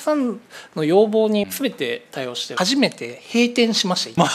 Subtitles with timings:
[0.00, 0.40] さん
[0.74, 4.20] の要望に全て対応して初めて閉店しました。
[4.22, 4.28] マ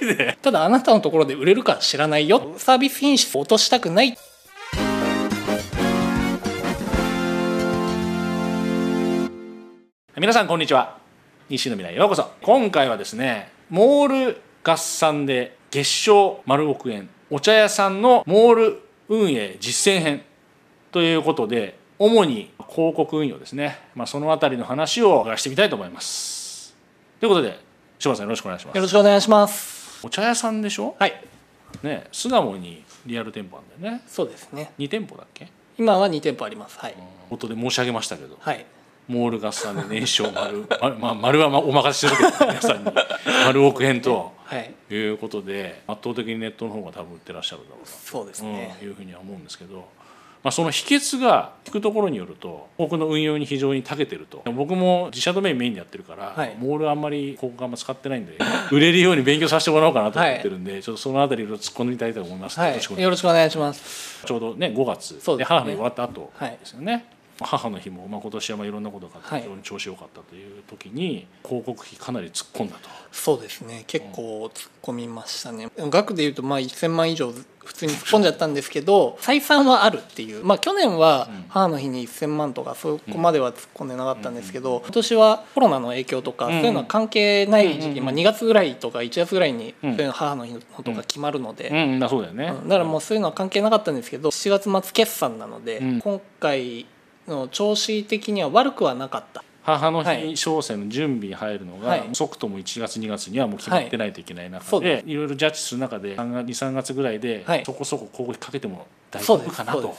[0.00, 0.38] ジで？
[0.40, 2.54] ただあなたのところで売れるか知らないよ。
[2.56, 4.16] サービス品質を落としたくない。
[10.16, 10.98] 皆さんこんにちは。
[11.48, 12.30] 西の未来へようこそ。
[12.42, 17.08] 今回はですねモール合算で月賞丸億円。
[17.30, 20.22] お茶屋さんのモール運営実践編
[20.92, 26.74] ということで主に広告運用ですね、まあ、そのあたりの話をしてみたいと思います。
[27.20, 27.58] ということで
[27.98, 28.76] 柴田さんよろしくお願いします。
[28.76, 30.06] よろしくお願いします。
[30.06, 30.96] お茶屋さんでしょ？
[30.98, 31.22] はい。
[31.82, 34.02] ね巣鴨にリアル店舗あるんだよね。
[34.08, 34.72] そうですね。
[34.78, 35.48] 2店舗だっけ？
[35.78, 36.78] 今は2店舗あります。
[36.78, 36.94] はい。
[37.30, 38.38] 冒頭で申し上げましたけど。
[38.40, 38.64] はい。
[39.06, 42.90] モール合算で年商丸丸, まあ、丸はまあお任せしてるけど皆さんに。
[43.44, 44.32] 丸億円と。
[44.46, 44.72] はい。
[44.90, 48.78] いうことで圧倒的にネットの方が多分売ってらっしゃるだろうそうですな、ね。
[48.80, 49.86] うん、いうふうには思うんですけど、
[50.42, 54.42] まあ、その秘訣が聞くところによると広告の運用に非常に長けてると。
[54.52, 56.56] 僕も自社ドメインメインでやってるから、はい。
[56.58, 58.38] モールあんまり広告あんま使ってないんで
[58.72, 64.26] 売れるように勉強させてもらおうかなと思ってるんで、ちょっとそのあたりいろいろ突っ込んでみたいと思います、はよろしくお願いしますいよろしくお願いします。
[64.26, 65.36] ちょうどね5月。
[65.36, 67.04] で母の日終わった後はいですよね、
[67.44, 69.42] 母の日も、まあ、今年はまあいろんなことがあってはい。
[69.42, 72.88] 非常に調子良かったという時に広告費かなり突っ込んだと。
[73.12, 73.84] そうですね。
[73.86, 75.68] 結構突っ込みましたね。
[75.76, 77.32] 額でいうとまあ1000万以上
[77.64, 80.44] 普通に突っ込んじゃったんですけど採算はあるっていう。
[80.44, 81.44] まあ去年はうん。
[81.48, 86.52] 母の日に1000万とかそこまでは突っ込んでなかったんですけど今年はコロナの影響とかうん。
[86.52, 89.92] そういうのは関係ない時うん期まあ2月ぐらいとか1月ぐらいにうん。
[89.92, 92.68] そういうの母の日のとか決まるのうでん、だそうだよね、うん。
[92.68, 96.00] だからもうそういうのは関係なかったんですけど7月末決算なのでうん。
[96.00, 96.86] 今回
[97.30, 99.42] の調子的には悪くはなかった。
[99.62, 102.08] 母のはい日商戦の準備に入るのが、はい。
[102.10, 107.64] 遅くとも1月2月にはもう決まってないといけない中で、い、ろいろジャッジする中で23月ぐらいで、はい。
[107.64, 109.96] そこそこ広告費かけても大丈夫かなと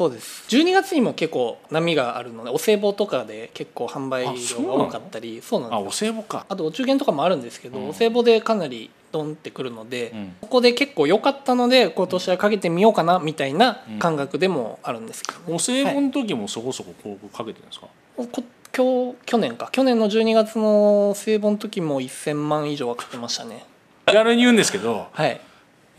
[0.00, 0.46] そうです。
[0.46, 4.30] そうです12月にも結構波があるのでお歳暮とかで結構販売量
[4.66, 6.46] が多かったりそうなんですあお歳暮か。
[6.48, 7.88] あとお中元とかもあるんですけど、うん。
[7.90, 10.36] お歳暮でかなりドンってくるので、うん。
[10.40, 18.26] ここで結構良かったので今年はかけてみようかなみたいな感覚でもあるんですけどね、お歳暮の時もそこそこ広告かけてるんですか、こ
[18.74, 19.68] 今日去年か。
[19.72, 23.64] 去年の12月のお歳暮の時も1000万以上はかけましたね。
[24.06, 25.40] 気軽に言うんですけどはい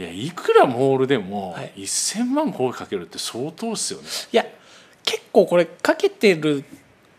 [0.01, 1.73] いやいくらモールでもはい。
[1.77, 4.07] 1000万広告かけるって相当っすよね。
[4.33, 4.45] いや
[5.03, 6.63] 結構これかけてる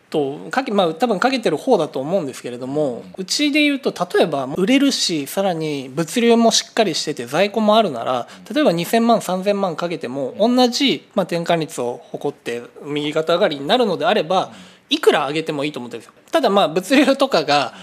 [0.09, 14.51] とかけまあ多分かけてる方だと思うんですけれども、うちで言うと例えば売れるしさらに物流もしっかりしてて在庫もあるなら例えば2,000万3,000万かけても同じ、まあ、転換率を誇って右肩上がりになるのであれば
[14.89, 16.13] いくら上げてもいいと思ってるんですよ。
[16.31, 17.73] ただまあ物流とかが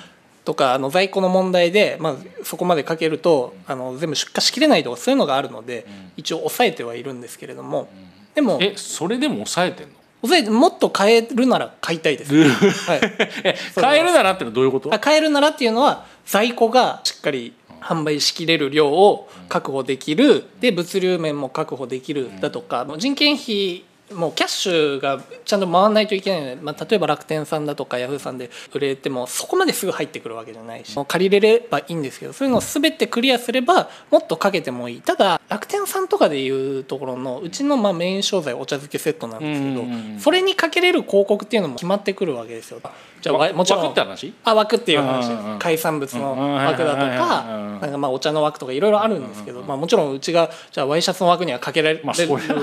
[0.45, 5.87] とかあの在庫の問題で、まあ、そこまでかけるとあの全部出荷しきれないとかそういうのがあるので
[6.17, 7.89] 一応抑えてはいるんですけれども
[8.35, 9.95] でもえそれでも抑えてんの？
[10.23, 12.35] 抑えてもっと買えるなら買いたいです、
[12.89, 13.01] はい、
[13.45, 14.93] え買えるならってのはどういうこと？
[14.95, 20.45] あ買えるならっていうのは在庫がしっかり販売しきれる量を確保できる。
[20.61, 23.85] で物流面も確保できるだとか人件費
[24.15, 35.01] もうキャッシュがちゃんと回らないといけないので、まあ、例えば楽天さんだとかヤフーさんで売れてもそこまですぐ入ってくるわけじゃないし借りれればいいんですけどそういうのを全てクリアすればもっとかけてもいい。
[35.01, 42.81] ただ楽天さんとかでいうところのうちのまあメイン商材お茶漬けセットなんですけどうんうんうんそれにかけれる広告っていうのも決まってくるわけですよ。
[43.21, 44.33] じゃあわもちろん枠って話？
[44.45, 45.29] あ枠っていう話。
[45.29, 47.45] うんうんうん海産物のうん枠だとか
[47.83, 52.07] なんかまあお茶の枠とかいろいろあるんですけど、まあ、もちろんうちがじゃあワイシャツの枠にはかけられる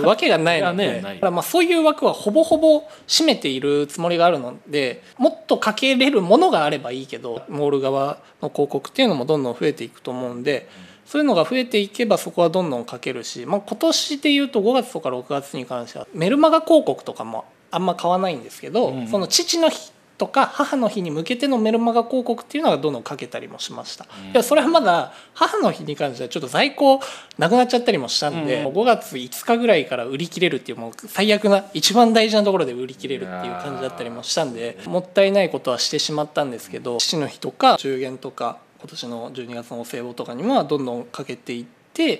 [0.03, 1.03] わけがないので
[1.37, 10.67] まあそういう枠はほぼほぼ占めているつもりがあるのでもっとかけれるものがあればいいけどモール側の広告っていうのもどんどん増えていくと思うんで。
[11.05, 26.99] そういうのが増えていけばそこはどんどんかけるし、まあ、今年でいうと5月とか6月に関してはメルマガ広告とかもあんま買わないんですけど、うんその父の日とか母の日に向けてのメルマガ広告っていうのがどんどんかけたりもしました、いやそれはまだ母の日に関してはちょっと在庫
[27.37, 28.63] なくなっちゃったりもしたんで、うん。
[28.65, 41.76] もう5月5日ぐらいから売り切れるっていうもう最悪な一番大事なところで売り切れるっていう感じだったりもしたんでもったいないことはしてしまったんですけど父の日とか中元とか今年の12月のお歳暮とかにはどんどんかけていって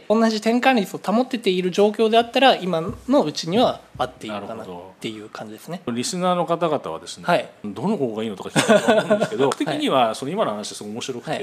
[0.10, 4.68] 同じ転換率を保ってている状況であったら今のうちには合っているかなっ
[5.00, 5.82] ていう感じですね。
[5.88, 7.50] リスナーの方々はですね、はい。
[7.64, 11.42] どの方がいいのとか聞 いたと思うんですけど僕的にはその今の話すごい面白くて、はい。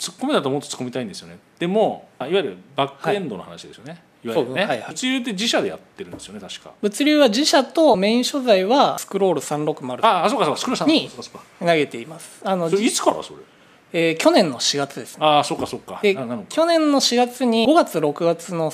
[0.00, 1.38] ツッコミだともっと突っ込みたいんですよね。
[1.58, 4.88] でもあいわゆるバックエンドの話ですよね、い、わゆるね、はいはい。
[4.88, 6.70] 物流って自社でやってるんですよね確か。
[6.80, 10.60] 物流は自社とメイン所在はスクロール360ああそうかそうか。
[10.60, 11.10] スクロールさんに
[11.60, 12.40] 投げています。
[12.44, 13.40] あのいつからそれ？
[13.98, 15.24] えー去年の4月ですね。
[15.24, 16.00] ああそうかそうか。
[16.02, 16.14] で
[16.50, 18.70] 去年の4月に5月6月の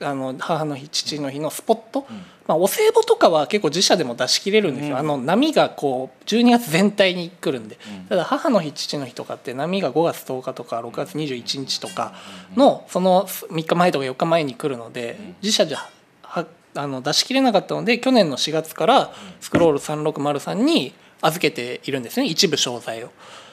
[0.00, 2.06] あの母の日父の日のスポット、
[2.46, 5.00] まあ、お歳暮とかは結構自社でも出し切れるんですよ、うん。
[5.00, 8.06] あの波がこう12月全体に来るんで、うん。
[8.06, 12.14] ただ母の日父の日とかって波が5月10日とか6月21日とか
[12.56, 15.36] のその3日前とか4日前に来るのでうん。
[15.42, 15.88] 自社じゃ
[16.22, 22.26] はあの出し切れなかったので去年の4月からスクロール3603に預けているんですね。
[22.26, 23.10] 一部商材を。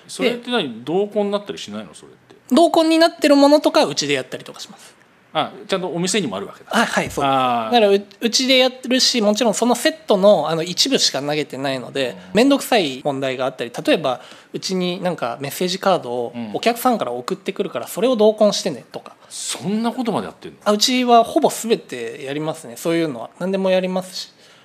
[0.07, 0.83] それって何？
[0.83, 1.93] 同梱になったりしないの？
[1.93, 2.35] それって。
[2.51, 4.95] 同梱になってるものとかうちでやったりとかします。
[5.37, 6.69] あちゃんとお店にもあるわけだ。
[6.71, 14.21] あはいそうだからううちでやってるしもちろんそのセットのあの一部しか投げてないので面倒くさい問題があったり例えば
[14.53, 16.51] うちになんかメッセージカードをうん。
[16.53, 19.17] お客さんから送ってくるからそれを同梱してねとか。
[19.27, 20.57] そんなことまでやってんの？
[20.63, 22.77] あうちはほぼ全てやりますね。
[22.77, 23.29] そういうのは。
[23.37, 24.15] 何でもやります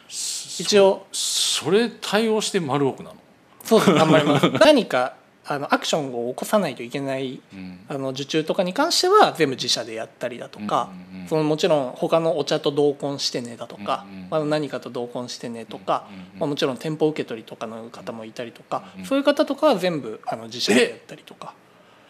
[0.09, 0.63] し。
[0.63, 1.07] 一応。
[1.11, 3.17] それ対応して丸奥なの、
[3.65, 3.93] そうです。
[3.93, 4.49] 頑張ります。
[4.61, 5.15] 何か
[5.53, 7.81] あのアクションを起こさないといけないうん。
[7.89, 11.29] あの受注とかに関しては全部自社でやったりだとか、うんうんうん。
[11.29, 19.05] そのもちろん他のお茶と同梱してねだとか、うんうんまあ、何かと同梱してねとか、うんうんうんまあ、もちろん店舗受け取りとかの方もいたりとか、うん。
[19.05, 21.53] そういう方とかは全部あの自社でやったりとか。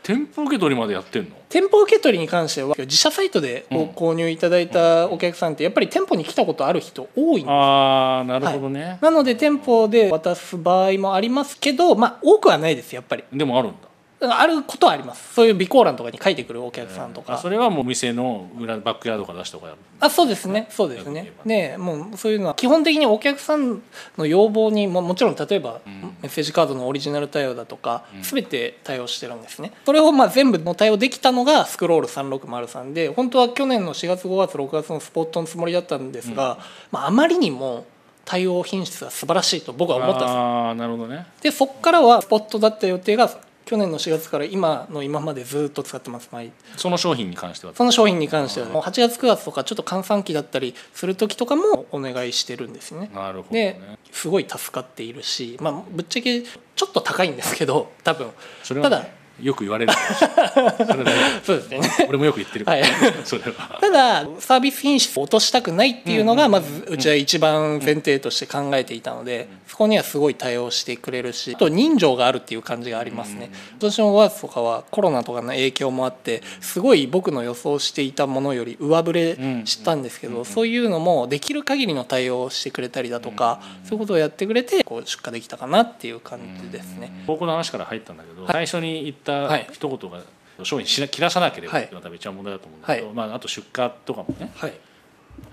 [0.02, 1.30] 店舗受け取りまでやってんの？
[1.48, 3.88] 店舗受け取りに関しては自社サイトでごうん。
[3.90, 13.24] 購入いただいたお客さんってやっぱり店舗に来たことある人多いんですああなるほどね、なので店舗で渡す場合もありますけど、まあ、多くはないですやっぱり。
[13.32, 13.89] でもあるんだ
[14.22, 15.34] あることはあります。
[15.34, 19.80] そういう備考欄とかに書いてくるお客さんとか、あそれはもう店の裏バックヤードから出した方がやる。
[20.00, 20.66] あそうですね。
[20.70, 21.32] そうですね。
[21.44, 23.80] ねもうそういうのは基本的にお客さん
[24.18, 26.16] の要望にももちろん例えば、うん。
[26.22, 28.22] メッセージカードのオリジナル対応だとか、うん。
[28.22, 29.72] 全て対応してるんですね。
[29.86, 36.58] それをまあ全部の対応できたのがスクロール3603で本当は去年の4月5月6月のスポットのつもりだったんですが、
[36.90, 37.86] まあ、あまりにも
[38.24, 41.26] 対応品質が素晴らしいと僕は思ったんですああなるほどね。
[41.40, 43.28] でそこからはスポットだった予定が
[43.70, 46.50] 去年の4月から今の今までずっと使ってます毎。
[46.76, 47.72] その商品に関しては？
[47.72, 48.66] その商品に関しては。
[48.66, 53.12] もう8月9月とかちょっと閑散期だったりする時とかもお願いしてるんですね。
[53.14, 58.32] なるほどでねすごい助かっているし、まあ、ぶっちゃけちょっと高いんですけど多分。
[58.64, 59.08] それは、ね、ただ
[59.42, 59.92] よく言われる。
[61.44, 61.80] そうですね。
[62.08, 62.64] 俺もよく言ってる。
[62.64, 62.82] はい。
[63.24, 63.78] それは。
[63.80, 73.50] ただサービス品質を落としたくないっていうのがまずうちは一番前提として考えていたのでそこにはすごい対応してくれるしあと人情があるっていう感じがありますね。
[73.70, 87.12] 今年の5月とかはコロナとかの影響もあってすごい僕の予想していたものより上振れしたんですけどそういうのもできる限りの対応をしてくれたりだとかそういうことをやってくれてこう出荷できたかなっていう感じですね。
[87.26, 88.52] 高校の話から入ったんだけど、はい。
[88.52, 89.68] 最初に言ったはい。
[89.72, 90.20] 一言が
[90.62, 91.82] 商品しな切らさなければはい。
[91.84, 93.14] っていうのが多分一番問題だと思うんだけど、はい。
[93.14, 94.52] まあ、あと出荷とかもね。
[94.56, 94.72] はい。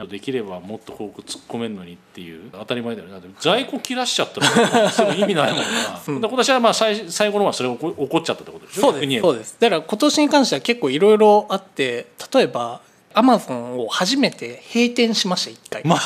[0.10, 3.22] できればもっと広告突っ込めるのにっていう当たり前だよね。
[3.40, 5.64] 在庫切らしちゃったらすぐ意味ないもんな、
[6.06, 6.12] う。
[6.12, 8.92] んで今年はまあ最最後のはそれ起こ起こっちゃったってことでしょ？
[8.92, 9.56] そうです。
[9.60, 12.82] だから今年に関しては結構いろいろあって例えば
[13.14, 15.98] アマゾンを初めて閉店しました一回、 マ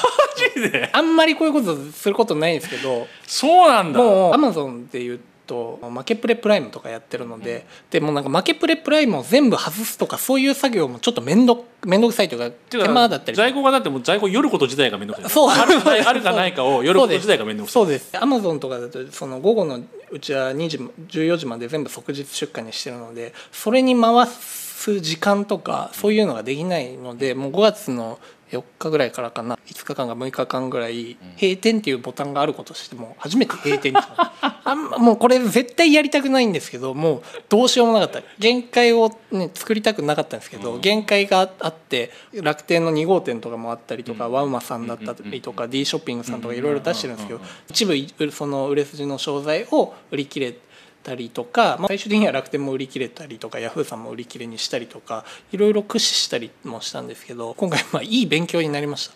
[0.55, 0.89] ジで？
[0.93, 3.07] あんまりこういうことすることないんですけど。
[3.25, 3.99] そうなんだ。
[3.99, 5.19] もうアマゾンで言う
[5.51, 15.31] とマケプレプライムとかやってるので、でもなんかマケプレプライムを全部外すとかそういう作業もちょっと面倒面倒くさいというか手間だったり在庫がだってもう在庫寄ること自体が面倒くさい。
[15.31, 15.49] そう。
[15.49, 17.83] あるかあるかないかを寄ること自体が面倒くさい。
[17.83, 18.17] そうです。
[18.17, 19.81] アマゾンとかだとその午後の
[20.11, 24.60] うちは2時14時まで全部即日出荷にしてるのでそれに回す
[24.99, 28.19] 時間とかそういうのができないのでもう5月の
[28.51, 29.57] 4日ぐらいからかな。
[29.65, 38.21] 5日間か6日間ぐらい閉店っていうボタンがあることしても初めて閉店あんまもうこれ絶対やりたくないんですけどもうどうしようもなかった。
[38.39, 50.55] 限界を、ね、作りたくなかったんですけど、限界があって楽天の2号店とかもあったりとか、ワウマさんだったりとか、D ショッピングさんとかいろいろ出してるんですけど、一部その売れ筋の商材を売り切れ
[51.03, 59.13] たりとか、まあ、最終的には楽天も売り切れたりとかヤフーさんも売り切れにしたりとかいろいろ駆使したりもしたんですけど今回まあいい勉強になりました。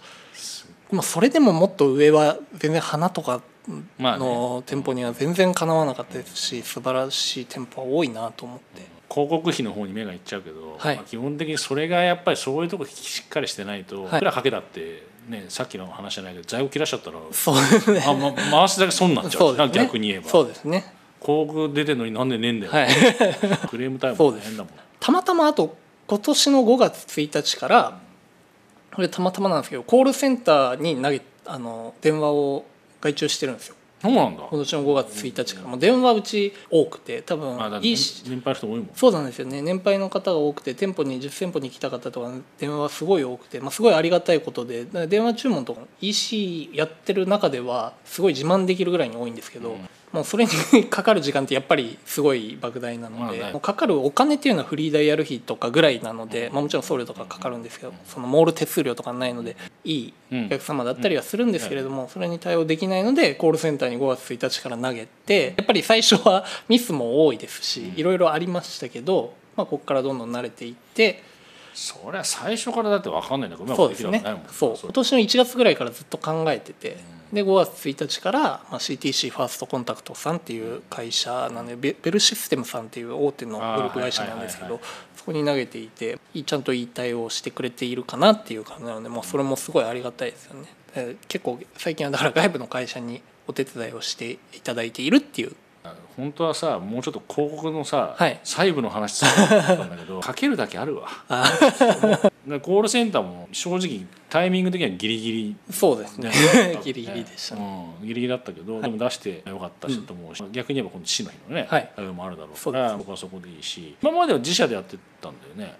[0.91, 8.95] まあそれでももっと上は全然花とかの店舗には全然かなわなかったですし素晴らしい店舗は多いなと思って。
[9.07, 10.95] 広告費の方に目がいっちゃうけど、はい。
[10.95, 14.17] まあ基本的にそれがやっぱりそういうとこしっかりしてないと、はい。
[14.17, 18.03] いくらかけたってねさっきの話じゃないけど在庫切らしちゃったらそうですね。
[18.05, 19.53] あ、ま、回すだけ損になっちゃう。
[19.53, 19.73] うですね。
[19.73, 20.29] 逆に言えば。
[20.29, 20.94] そうですね
[21.25, 22.87] 広告出てんのになんでねえんだよ、はい。
[23.69, 24.45] クレームタイムそうです。
[24.45, 24.73] 大変だもん。
[24.99, 25.75] たまたまあと
[26.07, 27.99] 今年の5月1日から
[28.93, 32.65] これたまたまなんですけどコールセンターに投げあの電話を
[33.01, 33.75] 外注してるんですよ。
[34.01, 34.43] そうなんだ。
[34.47, 35.67] 今年の5月1日から。
[35.67, 38.89] もう電話うち多くて多分いいし年配の人多いもん。
[38.93, 39.63] そうなんですよね。
[39.63, 71.34] 年配の方が多くて店舗に10店舗に来た方とか電話はすごい多くて、まあ、すごいありがたいことで電話注文とか EC やってる中ではすごい自慢できるぐらいに多いんですけど、うんもうそれにかかる時間ってやっぱりすごい莫大なので、もうかかるお金っていうのはフリーダイヤル費とかぐらいなので、まあ、もちろん送料とかかかるんですけどそのモール手数料とかないのでいいお客様だったりはするんですけれども、それに対応できないのでコールセンターに5月1日から投げてやっぱり最初はミスも多いですしいろいろありましたけど、まあ、ここからどんどん慣れていって。
[71.75, 74.23] そりゃ最初からだって分かんないんだからそうですね。
[74.49, 74.77] そう。
[74.81, 76.97] 今年の1月ぐらいからずっと考えてて、
[77.33, 84.79] で5月1日から、まあ、CTC ファーストコンタクトさんっていう会社なんでベベルシステムさんっていう大手のグループ会社なんですけど
[85.17, 90.67] そこに投げていてちゃんといい対応をしてくれているかなっていう感じなので、まあ、それもすごいありがたいですよね。
[90.93, 95.55] で結構最近はだから外部の会社にお手伝いをしていただいているっていう
[96.15, 98.39] 本当はさもうちょっと広告のさ、はい。
[98.43, 101.09] 細部の話と思ったんだけど かけるだけあるわ。
[102.47, 106.29] でコールセンターも正直タイミング的にはギリギリそうですね。
[106.29, 107.89] ねギリギリでしたね。
[108.01, 111.89] うん、ギリギリだったけど、でも出してよかったしと思うし、逆に言えばこの父の日のね、はい。
[112.15, 115.77] もあるだろうから僕はそこでいいし今までは自社でやってたんだよね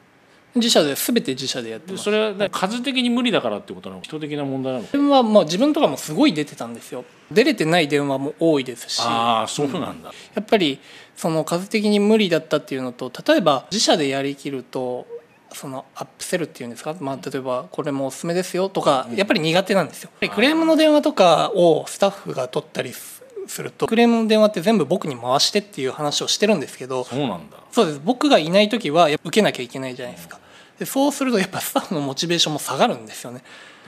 [0.56, 2.04] 自社で全て自社でやってでます。
[2.06, 4.02] それはね数的に無理だからってことなの？
[4.02, 4.88] 人的な問題なの？
[4.92, 7.06] 電話まあ自分とかもすごい出てたんですよ。
[7.32, 9.02] 出れてない電話も多いですし。
[9.04, 10.80] ああそうなんだ、やっぱり
[11.16, 15.08] その数的に無理だったっていうのと例えば自社でやりきると
[15.54, 20.10] そのアップセルっていうんですか、まあ、例えばこれもおすすめですよとかやっぱり苦手なんですよ。
[20.34, 27.58] クレームの電話とかをスタッフが取ったりすするとクレームの電話って全部僕に回してっていう話をしてるんですけどそうなんだ。
[27.72, 28.02] そうです。
[28.04, 30.40] 僕がいない時は受けなきゃいけないじゃないですか。
[30.79, 33.41] でそうするとやっぱスタッフのモチベーションも下がるんですよね。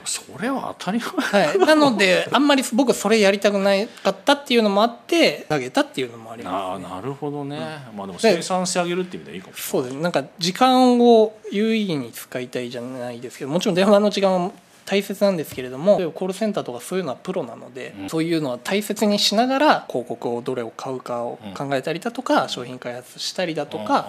[0.04, 1.00] それは当たり
[1.32, 1.46] 前。
[1.46, 7.58] はい、なのであんまり僕それやりたくなかったっていうのもあって投げたっていうのもありあます、ね、あなるほどね、
[7.94, 9.96] まあでもで生産性上げるって意味ではいいかもそうです。
[9.96, 14.54] なんか時間を有意義に使いたいじゃないですけどもちろん電話の時間も
[14.88, 18.08] 大切なんですけれどもコールセンターとかそういうのはプロなので、うん。
[18.08, 24.08] そういうのは大切にしながら広告をどれを買うかを考えたりだとか、商品開発したりだとか、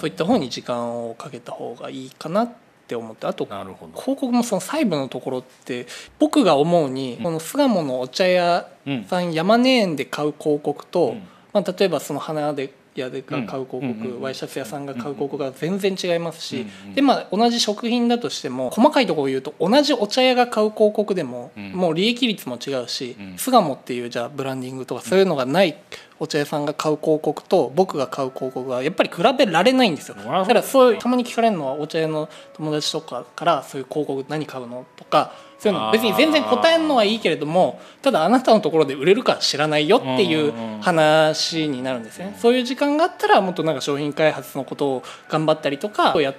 [0.00, 2.52] そういった方に時間をかけた方がいいかなっ
[2.88, 5.86] て思ってあと広告もその細部のところって
[6.18, 8.68] 僕が思うに、この巣鴨のお茶屋
[9.08, 11.28] さん、山根園で買う広告と、うん。
[11.52, 21.72] まあ、例えばその花で屋で買う広告、ワイシャツ屋さんが買う広告が全然違いますし、でまあ同じ食品だとしても細かいところを言うと同じお茶屋が買う広告でも、うん。
[21.72, 23.38] もう利益率も違うし、うん。
[23.38, 25.76] 巣鴨っていうじゃあブランディングとかそういうのがない
[26.18, 30.14] お茶屋さんが買う広告と僕が買う広告はやっぱり比べられないんですよ。
[30.14, 34.86] だからそういうたまに聞かれるのはお茶屋の友達とかからそういう広告何買うの？
[34.96, 42.36] とかそういうの別に全然答えるのはいいけれどもただあなたのところで売れるか知らないよっていう話になるんですね。
[42.38, 46.34] そういう時間があったらもっとなんか商品開発のことを頑張ったりとかや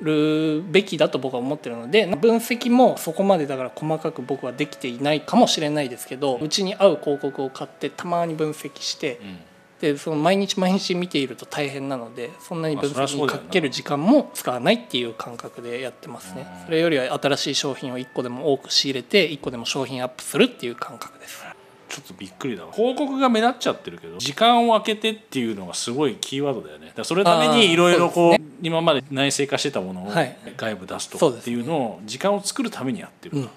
[0.00, 9.38] るべきだと僕は思ってるので分析もそこまでだから細かく僕はできていないかもしれないですけどうちに合う広告を買ってたまに分析してうん
[9.80, 16.46] でその毎日毎日見ていると大変なのでそんなに分析にかける時間も使わないっていう感覚でやってますね。
[16.66, 21.44] それよりは新しい商品を1個でも多く仕入れて1個でも商品アップするっていう感覚です。
[21.88, 22.72] ちょっとびっくりだわ。
[22.72, 26.92] 広告が目立っちゃってるけど時間を空けてっていうのがすごいキーワードだよね。
[26.94, 30.36] だそれのためにいろいろこうそうで今まで内製化してたものをはい。
[30.56, 33.48] 外部出すとっていうのを時間を作るためにやってるうん。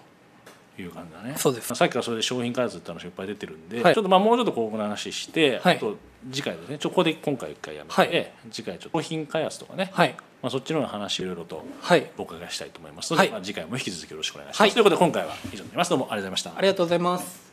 [0.76, 1.76] という感じだね、そうです。
[1.76, 3.94] さっきからそれで商品開発って話がいっぱい出てるんで、はい。
[3.94, 5.78] ちょっとまあもうちょっと広告の話して、はい。
[5.78, 5.98] あと
[6.32, 6.78] 次回ですね。
[6.78, 8.32] ちょここで今回一回やめて、はい。
[8.52, 10.16] 次回ちょっと商品開発とかね、はい。
[10.42, 12.10] まあ、そっちの話をいろいろとはい。
[12.18, 13.32] お伺いしたいと思いますので、はい。
[13.32, 14.72] まあ、次回も引き続きよろしくお願いします、はい。
[14.72, 15.90] ということで今回は以上になります。
[15.90, 16.58] どうもありがとうございました。
[16.58, 17.51] ありがとうございます